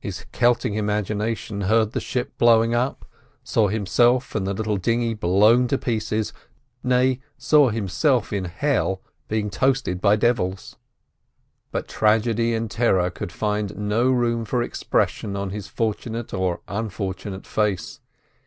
[0.00, 3.04] His Celtic imagination heard the ship blowing up,
[3.42, 10.00] saw himself and the little dinghy blown to pieces—nay, saw himself in hell, being toasted
[10.00, 10.76] by "divils."
[11.70, 17.46] But tragedy and terror could find no room for expression on his fortunate or unfortunate
[17.46, 18.00] face.